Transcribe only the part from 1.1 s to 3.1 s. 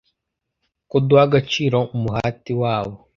agaciro umuhati wabo